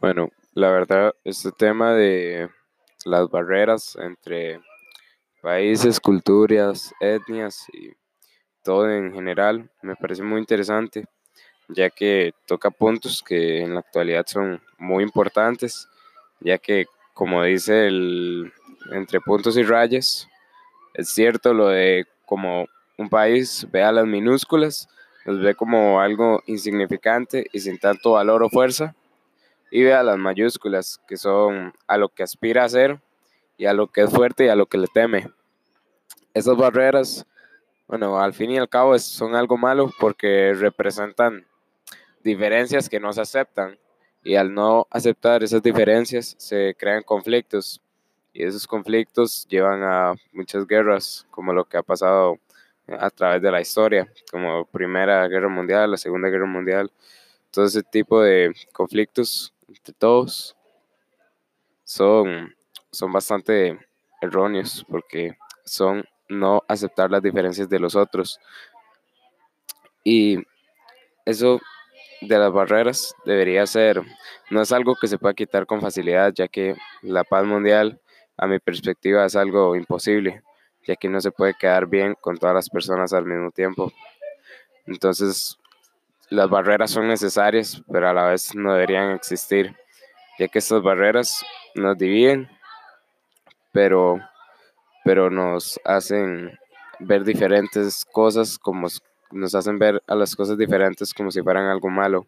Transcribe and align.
Bueno, 0.00 0.30
la 0.54 0.70
verdad, 0.70 1.12
este 1.24 1.50
tema 1.50 1.92
de 1.92 2.48
las 3.04 3.28
barreras 3.30 3.96
entre 4.00 4.60
países, 5.42 5.98
culturas, 5.98 6.94
etnias 7.00 7.66
y 7.72 7.90
todo 8.62 8.88
en 8.88 9.12
general 9.12 9.68
me 9.82 9.96
parece 9.96 10.22
muy 10.22 10.38
interesante, 10.38 11.06
ya 11.66 11.90
que 11.90 12.32
toca 12.46 12.70
puntos 12.70 13.24
que 13.26 13.60
en 13.60 13.74
la 13.74 13.80
actualidad 13.80 14.24
son 14.24 14.62
muy 14.78 15.02
importantes, 15.02 15.88
ya 16.38 16.58
que 16.58 16.86
como 17.12 17.42
dice 17.42 17.88
el 17.88 18.52
entre 18.92 19.20
puntos 19.20 19.56
y 19.56 19.64
rayas, 19.64 20.28
es 20.94 21.08
cierto 21.08 21.52
lo 21.52 21.66
de 21.70 22.06
como 22.24 22.66
un 22.98 23.08
país 23.08 23.66
ve 23.72 23.82
a 23.82 23.90
las 23.90 24.06
minúsculas, 24.06 24.88
los 25.24 25.40
ve 25.40 25.56
como 25.56 26.00
algo 26.00 26.40
insignificante 26.46 27.46
y 27.52 27.58
sin 27.58 27.80
tanto 27.80 28.12
valor 28.12 28.44
o 28.44 28.48
fuerza 28.48 28.94
y 29.70 29.82
vea 29.82 30.02
las 30.02 30.18
mayúsculas, 30.18 31.00
que 31.06 31.16
son 31.16 31.72
a 31.86 31.96
lo 31.98 32.08
que 32.08 32.22
aspira 32.22 32.64
a 32.64 32.68
ser 32.68 33.00
y 33.56 33.66
a 33.66 33.72
lo 33.72 33.88
que 33.88 34.02
es 34.02 34.10
fuerte 34.10 34.46
y 34.46 34.48
a 34.48 34.56
lo 34.56 34.66
que 34.66 34.78
le 34.78 34.86
teme. 34.86 35.30
Esas 36.34 36.56
barreras, 36.56 37.26
bueno, 37.86 38.20
al 38.20 38.32
fin 38.32 38.50
y 38.50 38.58
al 38.58 38.68
cabo 38.68 38.98
son 38.98 39.34
algo 39.34 39.56
malo 39.56 39.90
porque 39.98 40.54
representan 40.54 41.46
diferencias 42.22 42.88
que 42.88 43.00
no 43.00 43.12
se 43.12 43.20
aceptan 43.20 43.78
y 44.22 44.36
al 44.36 44.52
no 44.52 44.86
aceptar 44.90 45.42
esas 45.42 45.62
diferencias 45.62 46.34
se 46.38 46.74
crean 46.78 47.02
conflictos 47.02 47.80
y 48.32 48.44
esos 48.44 48.66
conflictos 48.66 49.46
llevan 49.48 49.82
a 49.82 50.14
muchas 50.32 50.66
guerras 50.66 51.26
como 51.30 51.52
lo 51.52 51.64
que 51.64 51.76
ha 51.76 51.82
pasado 51.82 52.38
a 52.86 53.10
través 53.10 53.42
de 53.42 53.50
la 53.50 53.60
historia, 53.60 54.10
como 54.30 54.64
Primera 54.64 55.26
Guerra 55.28 55.48
Mundial, 55.48 55.90
la 55.90 55.96
Segunda 55.96 56.28
Guerra 56.28 56.46
Mundial, 56.46 56.90
todo 57.50 57.66
ese 57.66 57.82
tipo 57.82 58.22
de 58.22 58.54
conflictos 58.72 59.52
entre 59.68 59.94
todos 59.94 60.56
son, 61.84 62.54
son 62.90 63.12
bastante 63.12 63.78
erróneos 64.20 64.84
porque 64.88 65.36
son 65.64 66.04
no 66.28 66.62
aceptar 66.68 67.10
las 67.10 67.22
diferencias 67.22 67.68
de 67.68 67.78
los 67.78 67.94
otros. 67.94 68.38
Y 70.04 70.38
eso 71.24 71.60
de 72.20 72.38
las 72.38 72.52
barreras 72.52 73.14
debería 73.24 73.66
ser, 73.66 74.02
no 74.50 74.62
es 74.62 74.72
algo 74.72 74.96
que 74.96 75.06
se 75.06 75.18
pueda 75.18 75.34
quitar 75.34 75.66
con 75.66 75.80
facilidad, 75.80 76.32
ya 76.34 76.48
que 76.48 76.74
la 77.02 77.24
paz 77.24 77.44
mundial, 77.44 78.00
a 78.36 78.46
mi 78.46 78.58
perspectiva, 78.58 79.24
es 79.24 79.36
algo 79.36 79.76
imposible, 79.76 80.42
ya 80.86 80.96
que 80.96 81.08
no 81.08 81.20
se 81.20 81.30
puede 81.30 81.54
quedar 81.54 81.86
bien 81.86 82.14
con 82.20 82.36
todas 82.38 82.54
las 82.54 82.68
personas 82.68 83.12
al 83.12 83.24
mismo 83.24 83.50
tiempo. 83.50 83.92
Entonces, 84.86 85.58
las 86.30 86.48
barreras 86.48 86.90
son 86.90 87.08
necesarias, 87.08 87.82
pero 87.90 88.08
a 88.08 88.12
la 88.12 88.26
vez 88.26 88.54
no 88.54 88.72
deberían 88.72 89.12
existir, 89.12 89.74
ya 90.38 90.48
que 90.48 90.58
estas 90.58 90.82
barreras 90.82 91.44
nos 91.74 91.96
dividen, 91.96 92.48
pero, 93.72 94.18
pero 95.04 95.30
nos 95.30 95.80
hacen 95.84 96.58
ver 97.00 97.24
diferentes 97.24 98.04
cosas, 98.04 98.58
como 98.58 98.88
nos 99.30 99.54
hacen 99.54 99.78
ver 99.78 100.02
a 100.06 100.14
las 100.14 100.34
cosas 100.34 100.56
diferentes 100.58 101.12
como 101.14 101.30
si 101.30 101.42
fueran 101.42 101.66
algo 101.66 101.88
malo. 101.88 102.26